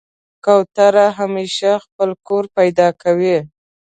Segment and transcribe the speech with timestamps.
[0.45, 3.37] کوتره همیشه خپل کور پیدا کوي.